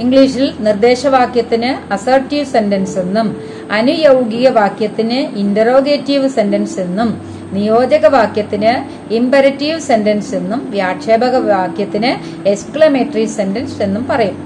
ഇംഗ്ലീഷിൽ 0.00 0.46
നിർദ്ദേശവാക്യത്തിന് 0.60 1.92
അസർട്ടീവ് 1.92 2.46
സെന്റൻസ് 2.46 2.98
എന്നും 2.98 3.28
അനുയൗകിക 3.70 4.48
വാക്യത്തിന് 4.48 5.18
ഇന്ററോഗേറ്റീവ് 5.38 6.28
സെന്റൻസ് 6.28 6.80
എന്നും 6.80 7.10
നിയോജക 7.52 8.06
വാക്യത്തിന് 8.06 8.72
ഇമ്പരറ്റീവ് 9.14 9.80
സെന്റൻസ് 9.80 10.34
എന്നും 10.34 10.60
വ്യാക്ഷേപക 10.70 11.36
വാക്യത്തിന് 11.36 12.10
എക്സ്ക്ലമേറ്ററി 12.48 13.26
സെന്റൻസ് 13.38 13.82
എന്നും 13.82 14.04
പറയും. 14.08 14.36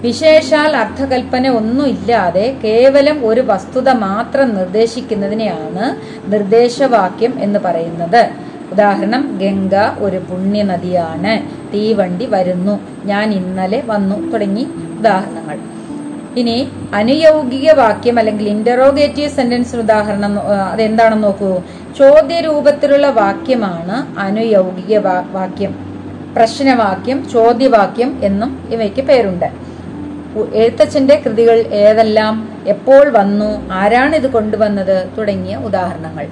വിശേഷാൽ 0.00 0.76
അർത്ഥകൽപ്പന 0.76 1.48
ഒന്നുമില്ലാതെ 1.48 2.56
കേവലം 2.64 3.26
ഒരു 3.26 3.40
വസ്തുത 3.40 3.88
മാത്രം 3.88 4.54
നിർദ്ദേശിക്കുന്നതിനെയാണ് 4.54 5.96
നിർദ്ദേശവാക്യം 6.32 7.34
എന്ന് 7.40 7.58
പറയുന്നത്. 7.58 8.30
ഉദാഹരണം 8.72 9.38
ഗംഗ 9.42 9.74
ഒരു 9.98 10.16
പുണ്യനദിയാണ്. 10.16 11.48
തീവണ്ടി 11.72 12.26
വരുന്നു. 12.26 12.80
ഞാൻ 13.04 13.32
ഇന്നലെ 13.32 13.82
വന്നു. 13.86 14.30
തുടങ്ങി 14.30 14.66
ഉദാഹരണങ്ങൾ. 14.98 15.58
ഇനി 16.38 16.68
അനുയൗകിക 16.94 17.72
വാക്യം 17.72 18.18
അല്ലെങ്കിൽ 18.18 18.48
ഇന്ററോഗേറ്റീവ് 18.48 19.30
സെന്റൻസിന് 19.30 19.82
ഉദാഹരണം 19.82 20.40
അതെന്താണെന്ന് 20.72 21.24
നോക്കൂ. 21.24 21.58
ചോദ്യ 21.98 22.40
രൂപത്തിലുള്ള 22.40 23.10
വാക്യമാണ് 23.10 24.18
അനുയൗകിക 24.18 24.98
വാക്യം. 25.32 25.74
പ്രശ്നവാക്യം 26.36 27.28
ചോദ്യവാക്യം 27.30 28.20
എന്നും 28.22 28.68
ഇവയ്ക്ക് 28.70 29.00
പേരുണ്ട്. 29.00 29.69
എഴുത്തച്ഛന്റെ 30.54 31.22
കൃതികൾ 31.26 31.58
ഏതെല്ലാം 31.72 32.34
എപ്പോൾ 32.66 33.08
വന്നു 33.08 33.72
ആരാണ് 33.72 34.16
ഇത് 34.16 34.32
കൊണ്ടുവന്നത് 34.32 35.08
തുടങ്ങിയ 35.18 35.56
ഉദാഹരണങ്ങൾ. 35.56 36.26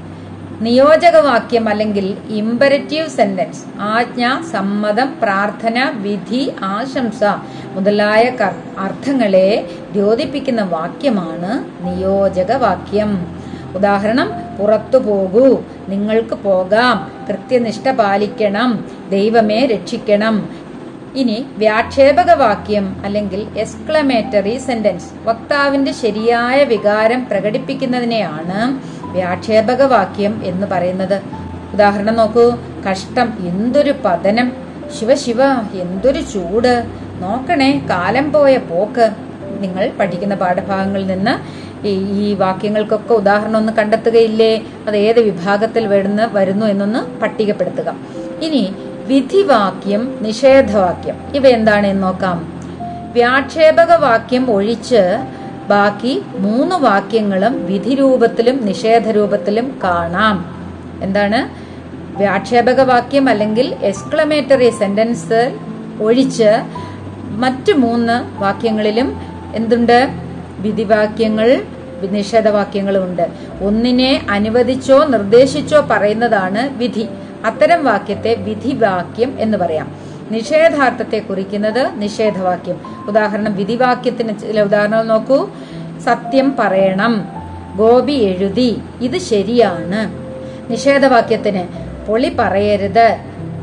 നിയോജകവാക്യം 0.61 1.69
അല്ലെങ്കിൽ 1.69 2.17
ഇമ്പരറ്റീവ് 2.29 3.09
സെന്റൻസ് 3.09 3.65
ആജ്ഞ 3.81 4.41
സമ്മതം 4.51 5.15
പ്രാർത്ഥന 5.23 5.93
വിധി 5.95 6.53
ആശംസ 6.63 7.25
മുതലായ 7.75 8.33
അർത്ഥങ്ങളെ 8.79 9.69
ദ്യോതിപ്പിക്കുന്ന 9.93 10.63
വാക്യമാണ് 10.63 11.65
നിയോജകവാക്യം. 11.87 13.27
ഉദാഹരണം 13.75 14.29
പുറത്തു 14.59 14.99
പോകൂ 14.99 15.63
നിങ്ങൾക്ക് 15.89 16.35
പോകാം 16.35 17.13
കൃത്യനിഷ്ഠ 17.29 17.91
പാലിക്കണം 17.91 18.85
ദൈവമേ 19.11 19.67
രക്ഷിക്കണം 19.67 20.49
ഇനി 21.19 21.47
വ്യാക്ഷേപക 21.57 22.31
വാക്യം 22.33 22.97
അല്ലെങ്കിൽ 23.05 23.47
എക്സ്ക്ലമേറ്ററി 23.59 24.59
സെന്റൻസ്. 24.59 25.05
വക്താവിന്റെ 25.25 25.93
ശരിയായ 25.93 26.65
വികാരം 26.65 27.27
പ്രകടിപ്പിക്കുന്നതിനെയാണ് 27.31 28.81
വ്യാക്ഷേപക 29.13 29.83
വാക്യം 29.83 30.41
എന്ന് 30.45 30.67
പറയുന്നത്. 30.67 31.23
ഉദാഹരണം 31.73 32.17
നോക്കൂ. 32.17 32.57
കഷ്ടം 32.91 33.33
എന്തൊരു 33.41 33.95
പതനം. 34.05 34.53
ശിവ 35.01 35.15
ശിവ 35.15 35.43
എന്തൊരു 35.83 36.21
ചൂട്. 36.21 36.85
നോക്കണേ 37.21 37.87
കാലം 37.91 38.33
പോയ 38.33 38.57
പോക്ക്. 38.57 39.11
നിങ്ങൾ 39.61 39.91
പഠിക്കുന്ന 40.01 40.35
പാഠഭാഗങ്ങളിൽ 40.35 41.07
നിന്ന് 41.07 41.35
ഈ 41.87 42.35
വാക്യങ്ങൾക്കൊക്കെ 42.35 43.15
ഉദാഹരണം 43.15 43.57
ഒന്ന് 43.57 43.73
കണ്ടെത്തുകയില്ലേ? 43.73 44.63
അത് 44.87 44.97
ഏത് 44.97 45.21
വിഭാഗത്തിൽ 45.21 45.87
വരുന്ന 45.87 46.31
വരുന്നു 46.33 46.67
എന്നൊന്ന് 46.67 47.21
പട്ടികപ്പെടുത്തുക. 47.21 47.95
ഇനി 48.43 48.75
വിധിവാക്യം 49.09 50.19
നിഷേധവാക്യം. 50.21 51.15
ഇവ 51.35 51.47
എന്താണ് 51.47 51.87
എന്ന് 51.87 52.03
നോക്കാം. 52.03 52.63
വ്യാക്ഷേപക 53.13 53.93
വാക്യം 53.93 54.51
ഒഴിച്ച് 54.51 55.19
ബാക്കി 55.69 56.23
മൂന്ന് 56.37 56.77
വാക്യങ്ങളും 56.77 57.67
വിധിരൂപത്തിലും 57.67 58.67
നിഷേധരൂപത്തിലും 58.67 59.79
കാണാം. 59.85 60.37
എന്താണ്? 61.03 61.41
വ്യാക്ഷേപക 62.19 62.81
വാക്യം 62.81 63.29
അല്ലെങ്കിൽ 63.29 63.75
എക്സ്ക്ലമേറ്ററി 63.83 64.71
സെന്റൻസ് 64.71 65.59
ഒഴിച്ച് 66.03 66.51
മറ്റു 67.31 67.73
മൂന്ന് 67.73 68.43
വാക്യങ്ങളിലും 68.43 69.21
എന്തുണ്ട്? 69.55 70.09
വിധിവാക്യങ്ങൾ 70.59 71.63
നിഷേധവാക്യങ്ങളും 72.11 73.05
ഉണ്ട് 73.05 73.29
ഒന്നിനെ 73.63 74.27
അനുവദിച്ചോ 74.31 75.05
നിർദ്ദേശിച്ചോ 75.05 75.81
പറയുന്നതാണ് 75.91 76.79
വിധി. 76.79 77.09
അത്തരം 77.45 77.85
വാക്യത്തെ 77.85 78.35
വിധിവാക്യം 78.35 79.37
എന്ന് 79.41 79.59
പറയാം. 79.59 79.95
നിഷേധാർത്ഥത്തെ 80.31 81.19
കുറിക്കുന്നത് 81.19 81.91
നിഷേധവാക്യം. 81.95 82.81
ഉദാഹരണം 83.09 83.57
വിധിവാക്യത്തിന് 83.57 84.39
ചില 84.39 84.63
ഉദാഹരണങ്ങൾ 84.63 85.03
നോക്കൂ. 85.03 85.49
സത്യം 86.05 86.57
പറയണം. 86.59 87.29
ഗോപി 87.77 88.13
എഴുതി. 88.13 88.79
ഇത് 89.01 89.19
ശരിയാണ്. 89.19 90.29
നിഷേധവാക്യത്തിന് 90.73 91.65
പൊളി 92.07 92.37
പറയരുത്. 92.39 93.17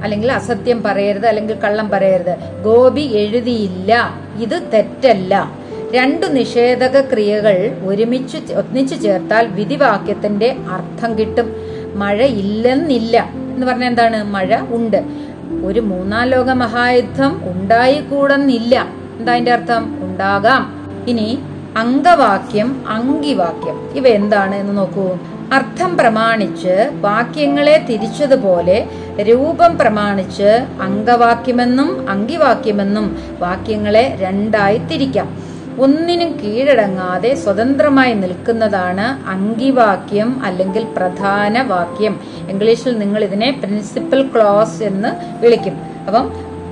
അല്ലെങ്കിൽ 0.04 0.32
അസത്യം 0.32 0.84
പറയരുത് 0.84 1.28
അല്ലെങ്കിൽ 1.28 1.56
കള്ളം 1.56 1.89
പറയരുത്. 1.89 2.63
ഗോപി 2.63 3.02
എഴുതിയില്ല. 3.02 4.10
ഇത് 4.41 4.71
തെറ്റല്ല. 4.73 5.52
രണ്ടു 5.95 6.26
നിഷേധക 6.26 7.02
ക്രിയകൾ 7.02 7.78
ഒരുമിച്ച് 7.86 8.54
ഒന്നിച്ചു 8.54 8.95
ചേർത്താൽ 8.95 9.47
വിധിവാക്യത്തിന്റെ 9.47 10.56
അർത്ഥം 10.69 11.17
കിട്ടും. 11.17 11.56
മഴ 11.95 12.23
ഇല്ലെന്നില്ല 12.23 13.44
എന്ന് 13.56 13.68
പറഞ്ഞാൽ 13.68 13.88
എന്താണ്? 13.88 14.24
മഴ 14.24 14.60
ഉണ്ട്. 14.70 15.04
ഒരു 15.65 15.80
മൂന്നാം 15.80 16.28
ലോക 16.28 16.50
മഹായുദ്ധം 16.50 17.41
ഉണ്ടായിക്കൂടെന്നില്ല. 17.44 18.88
എന്താ 19.20 19.32
അതിന്റെ 19.32 19.52
അർത്ഥം? 19.52 20.04
ഉണ്ടാകാം. 20.04 20.91
ഇനി 21.08 21.39
അംഗവാക്യം 21.78 22.86
അങ്കിവാക്യം 22.88 23.89
ഇവ 23.94 24.08
എന്താണ് 24.08 24.56
എന്ന് 24.56 24.78
നോക്കൂ. 24.78 25.18
അർത്ഥം 25.54 25.98
പ്രമാണിച്ച് 25.98 26.89
വാക്യങ്ങളെ 27.02 27.86
തിരിച്ചതുപോലെ 27.89 28.88
രൂപം 29.22 29.78
പ്രമാണിച്ച് 29.78 30.65
അംഗവാക്യമെന്നും 30.82 32.10
അങ്കിവാക്യമെന്നും 32.10 33.20
വാക്യങ്ങളെ 33.39 34.18
രണ്ടായി 34.20 34.78
തിരിക്കാം. 34.78 35.44
ഒന്നിനും 35.79 36.29
കീഴടങ്ങാതെ 36.39 37.35
സ്വതന്ത്രമായി 37.35 38.13
നിൽക്കുന്നതാണ് 38.13 39.27
അങ്കിവാക്യം 39.29 40.29
അല്ലെങ്കിൽ 40.45 40.83
പ്രധാന 40.97 41.61
വാക്യം. 41.61 42.19
ഇംഗ്ലീഷിൽ 42.49 42.97
നിങ്ങൾ 42.99 43.23
ഇതിനെ 43.23 43.49
പ്രിൻസിപ്പൽ 43.63 44.21
ക്ലോസ് 44.27 44.83
എന്ന് 44.83 45.41
വിളിക്കും. 45.43 45.75
അപ്പം 46.07 46.25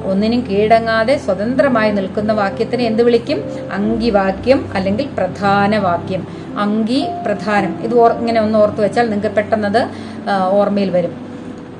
ഒന്നിനും 0.06 0.42
കീഴടങ്ങാതെ 0.50 1.18
സ്വതന്ത്രമായി 1.18 1.92
നിൽക്കുന്ന 1.92 2.34
വാക്യത്തിനെ 2.34 2.84
എന്ത് 2.84 3.04
വിളിക്കും? 3.04 3.40
അങ്കിവാക്യം 3.72 4.70
അല്ലെങ്കിൽ 4.76 5.08
പ്രധാന 5.18 5.78
വാക്യം. 5.78 6.28
അങ്കി 6.58 7.08
പ്രധാനം. 7.26 7.80
ഇത് 7.84 7.94
ഇങ്ങനെ 8.00 8.42
ഒന്ന് 8.42 8.60
ഓർത്തു 8.60 8.82
വെച്ചാൽ 8.82 9.10
നിങ്ങൾക്ക് 9.10 9.36
പെട്ടെന്നത് 9.36 9.82
ഓർമ്മയിൽ 10.50 10.90
വരും. 10.90 11.14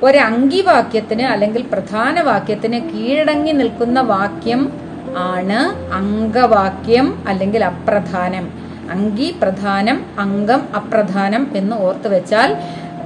ഒരു 0.02 0.18
അങ്കിവാക്യത്തിന് 0.18 1.22
അല്ലെങ്കിൽ 1.22 1.62
പ്രധാന 1.62 2.20
വാക്യത്തിന് 2.20 2.80
കീഴടങ്ങി 2.90 3.52
നിൽക്കുന്ന 3.52 4.00
വാക്യം 4.00 4.84
ആണ് 5.16 5.92
അംഗവാക്യം 5.92 7.24
അല്ലെങ്കിൽ 7.28 7.64
അപ്രധാനം. 7.64 8.64
അങ്കി 8.90 9.34
പ്രധാനം 9.42 10.06
അംഗം 10.18 10.62
അപ്രധാനം 10.76 11.46
എന്ന് 11.56 11.76
ഓർത്തു 11.76 12.08
വെച്ചാൽ 12.08 12.56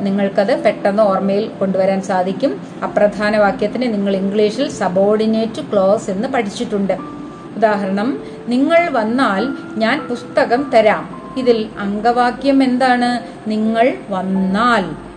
നിങ്ങൾക്കത് 0.01 0.65
പെട്ടെന്ന് 0.65 1.03
ഓർമ്മയിൽ 1.03 1.49
കൊണ്ടുവരാൻ 1.49 2.03
സാധിക്കും. 2.03 2.61
അപ്രധാന 2.85 3.37
വാക്യത്തിന് 3.37 3.95
നിങ്ങൾ 3.95 4.17
ഇംഗ്ലീഷിൽ 4.17 4.69
സബോർഡിനേറ്റ് 4.69 5.73
ക്ലോസ് 5.73 6.11
എന്ന് 6.11 6.29
പഠിച്ചിട്ടുണ്ട്. 6.29 6.93
ഉദാഹരണം 7.57 8.23
നിങ്ങൾ 8.49 8.89
വന്നാൽ 8.91 9.49
ഞാൻ 9.77 10.07
പുസ്തകം 10.11 10.71
തരാം. 10.75 11.33
ഇതിൽ 11.37 11.69
അംഗവാക്യം 11.79 12.63
എന്താണ്? 12.63 13.21
നിങ്ങൾ 13.51 13.95
വന്നാൽ. 14.11 15.08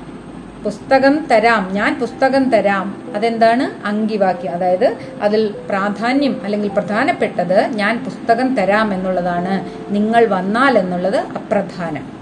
പുസ്തകം 0.64 1.26
തരാം 1.32 1.70
ഞാൻ 1.74 2.00
പുസ്തകം 2.00 2.50
തരാം. 2.50 3.14
അതെന്താണ്? 3.16 3.88
അങ്കിവാക്യം. 3.88 4.52
അതായത് 4.52 4.98
അതിൽ 5.22 5.54
പ്രാധാന്യം 5.70 6.42
അല്ലെങ്കിൽ 6.44 6.70
പ്രധാനപ്പെട്ടത് 6.70 7.66
ഞാൻ 7.76 8.04
പുസ്തകം 8.04 8.56
തരാം 8.56 8.94
എന്നുള്ളതാണ്. 8.94 9.66
നിങ്ങൾ 9.94 10.26
വന്നാൽ 10.26 10.78
എന്നുള്ളത് 10.78 11.18
അപ്രധാനം. 11.18 12.22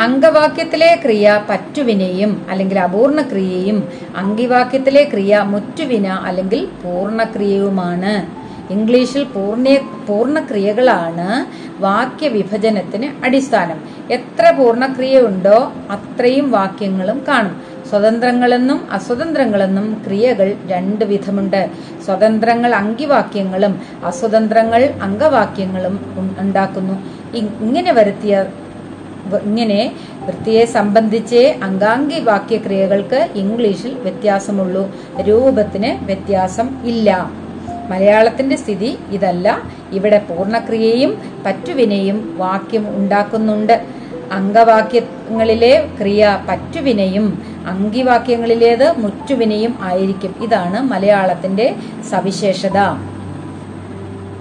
അംഗവാക്യത്തിലെ 0.00 1.00
ക്രിയ 1.04 1.44
പറ്റുവിനെയും 1.50 2.46
അല്ലെങ്കിൽ 2.50 2.78
അപൂർണ 2.78 3.20
ക്രിയയും 3.20 3.88
അങ്കിവാക്യത്തിലെ 4.16 5.04
ക്രിയ 5.04 5.42
മുറ്റുവിന 5.46 6.06
അല്ലെങ്കിൽ 6.06 6.64
പൂർണക്രിയയുമാണ് 6.84 8.47
ഇംഗ്ലീഷിൽ 8.70 9.24
പൂർണ 9.24 9.66
പൂർണക്രിയകളാണ് 10.08 11.28
വാക്യവിഭജനത്തിന് 11.82 13.08
അടിസ്ഥാനം. 13.24 13.78
എത്ര 14.10 14.50
പൂർണക്രിയ 14.58 15.18
ഉണ്ടോ 15.20 15.72
അത്രയും 15.90 16.50
വാക്യങ്ങളും 16.50 17.24
കാണും. 17.28 17.56
സ്വതന്ത്രങ്ങളെന്നും 17.90 18.78
അസ്വതന്ത്രങ്ങളെന്നും 18.92 20.02
ക്രിയകൾ 20.06 20.56
രണ്ട് 20.66 21.04
വിധമുണ്ട്. 21.04 21.62
സ്വതന്ത്രങ്ങൾ 22.06 22.74
അങ്കിവാക്യങ്ങളും 22.74 23.74
അസ്വതന്ത്രങ്ങൾ 24.04 24.82
അംഗവാക്യങ്ങളും 25.02 25.98
ഉണ്ടാക്കുന്നു. 26.38 26.96
ഇങ്ങനെ 27.64 27.92
വരുത്തിയ 27.92 28.46
ഇങ്ങനെ 29.44 29.92
വൃത്തിയെ 30.26 30.64
സംബന്ധിച്ച് 30.64 31.40
അംഗാംഗി 31.62 32.20
വാക്യക്രിയകൾക്ക് 32.20 33.28
ഇംഗ്ലീഷിൽ 33.42 33.92
വ്യത്യാസമുള്ളൂ. 34.06 34.84
രൂപത്തിന് 35.28 35.90
വ്യത്യാസം 36.06 36.68
ഇല്ല. 36.84 37.37
മലയാളത്തിന്റെ 37.88 38.56
സ്ഥിതി 38.56 38.98
ഇതല്ല. 39.10 39.62
ഇവിടെ 39.92 40.18
പൂർണക്രിയയും 40.18 41.22
പറ്റുവിനെയും 41.46 42.34
വാക്യം 42.38 42.96
ഉണ്ടാക്കുന്നുണ്ട്. 42.96 43.86
അംഗവാക്യങ്ങളിലെ 44.32 45.88
ക്രിയ 46.00 46.44
പറ്റുവിനെയും 46.48 47.42
അങ്കിവാക്യങ്ങളിലേത് 47.66 48.98
മുറ്റുവിനെയും 48.98 49.74
ആയിരിക്കും. 49.82 50.34
ഇതാണ് 50.42 50.80
മലയാളത്തിന്റെ 50.80 51.76
സവിശേഷത. 52.10 52.78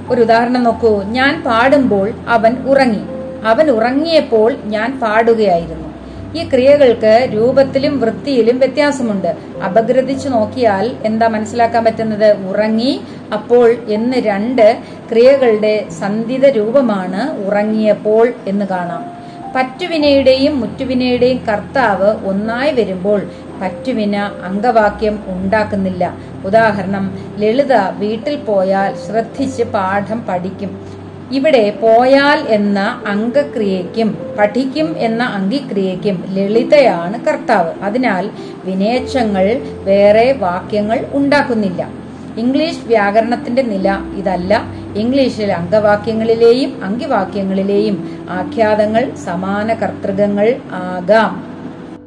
ഒരു 0.10 0.22
ഉദാഹരണം 0.22 0.64
നോക്കൂ. 0.64 1.04
ഞാൻ 1.04 1.44
പാടുമ്പോൾ 1.46 2.12
അവൻ 2.28 2.58
ഉറങ്ങി. 2.68 3.02
അവൻ 3.46 3.70
ഉറങ്ങിയപ്പോൾ 3.70 4.56
ഞാൻ 4.66 5.00
പാടുകയായിരുന്നു. 5.00 5.88
ഈ 6.36 6.50
ക്രിയകൾക്ക് 6.50 7.30
രൂപത്തിലും 7.34 8.00
വൃത്തിയിലും 8.00 8.60
വ്യത്യാസമുണ്ട്. 8.60 9.36
അപഗ്രഥിച്ചു 9.66 10.30
നോക്കിയാൽ 10.30 10.92
എന്താ 11.06 11.28
മനസ്സിലാക്കാൻ 11.28 11.84
പറ്റുന്നത്? 11.84 12.50
ഉറങ്ങി 12.50 13.02
അപ്പോൾ 13.34 13.76
എന്ന് 13.88 14.18
രണ്ട് 14.18 14.78
ക്രിയകളുടെ 15.10 15.86
സന്ധിത 16.00 16.46
രൂപമാണ് 16.50 17.48
ഉറങ്ങിയപ്പോൾ 17.48 18.34
എന്ന് 18.48 18.66
കാണാം. 18.66 19.18
പറ്റുവിനയുടെയും 19.56 20.60
മുറ്റുവിനയുടെയും 20.60 21.42
കർത്താവ് 21.50 22.28
ഒന്നായി 22.28 22.72
വരുമ്പോൾ 22.72 23.22
പറ്റുവിന 23.62 24.16
അംഗവാക്യം 24.18 25.20
ഉണ്ടാക്കുന്നില്ല. 25.28 26.14
ഉദാഹരണം 26.46 27.18
ലളിത 27.38 27.74
വീട്ടിൽ 27.74 28.36
പോയാൽ 28.36 28.96
ശ്രദ്ധിച്ച് 28.96 29.64
പാഠം 29.64 30.26
പഠിക്കും. 30.30 30.88
ഇവിടെ 31.32 31.78
പോയാൽ 31.82 32.40
എന്ന 32.48 33.02
അംഗക്രിയയ്ക്കും 33.08 34.18
പഠിക്കും 34.40 34.98
എന്ന 34.98 35.24
അംഗിക്രിയയ്ക്കും 35.24 36.24
ലളിതയാണ് 36.30 37.26
കർത്താവ്. 37.26 37.72
അതിനാൽ 37.82 38.30
വിനേച്ഛങ്ങൾ 38.66 39.62
വേറെ 39.84 40.32
വാക്യങ്ങൾ 40.32 41.06
ഉണ്ടാക്കുന്നില്ല. 41.14 42.07
ഇംഗ്ലീഷ് 42.38 42.88
വ്യാകരണത്തിന്റെ 42.88 43.62
നില 43.62 43.98
ഇതല്ല. 44.18 44.54
ഇംഗ്ലീഷിൽ 44.96 45.52
അംഗവാക്യങ്ങളിലെയും 45.52 46.84
അങ്കിവാക്യങ്ങളിലെയും 46.84 48.26
ആഖ്യാതങ്ങൾ 48.30 49.16
സമാന 49.26 49.74
കർത്തൃകങ്ങൾ 49.74 50.56
ആകാം. 50.72 51.34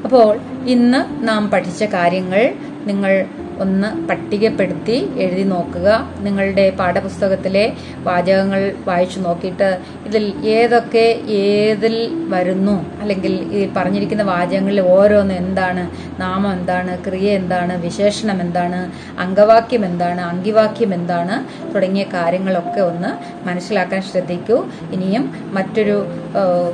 അപ്പോൾ 0.04 0.38
ഇന്ന് 0.66 1.28
നാം 1.28 1.50
പഠിച്ച 1.50 1.84
കാര്യങ്ങൾ 1.84 2.54
നിങ്ങൾ 2.86 3.24
ഒന്ന് 3.60 4.08
പട്ടികപ്പെടുത്തി 4.08 5.08
എഴുതി 5.18 5.42
നോക്കുക. 5.42 6.10
നിങ്ങളുടെ 6.18 6.70
പാഠപുസ്തകത്തിലെ 6.70 7.72
വാചകങ്ങൾ 7.98 8.72
വായിച്ചു 8.84 9.20
നോക്കിയിട്ട് 9.20 9.80
ഇതിൽ 10.06 10.34
ഏതൊക്കെ 10.44 11.20
ഏതിൽ 11.28 12.26
വരുന്നു? 12.28 13.00
അല്ലെങ്കിൽ 13.00 13.52
ഈ 13.52 13.72
പറഞ്ഞിരിക്കുന്ന 13.76 14.22
വാചകങ്ങളിൽ 14.22 14.80
ഓരോന്ന് 14.80 15.34
എന്താണ്? 15.34 15.90
നാമം 16.20 16.52
എന്താണ്? 16.52 17.04
ക്രിയ 17.04 17.30
എന്താണ്? 17.30 17.82
വിശേഷണം 17.82 18.40
എന്താണ്? 18.40 18.92
അംഗവാക്യം 19.20 19.84
എന്താണ്? 19.84 20.20
അങ്കിവാക്യം 20.20 20.94
എന്താണ്? 20.94 21.36
തുടങ്ങിയ 21.74 22.02
കാര്യങ്ങളൊക്കെ 22.02 22.80
ഒന്ന് 22.80 23.10
മനസ്സിലാക്കാൻ 23.48 24.02
ശ്രദ്ധിക്കൂ. 24.02 24.66
ഇനിയും 24.92 25.50
മറ്റൊരു 25.54 26.06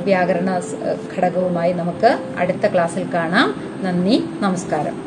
വ്യാകരണ 0.03 0.61
ഘടകവുമായി 1.17 1.73
നമുക്ക് 1.73 2.17
അടുത്ത 2.37 2.67
ക്ലാസ്സിൽ 2.67 3.05
കാണാം. 3.13 3.63
നന്ദി. 3.83 4.23
നമസ്കാരം. 4.39 5.06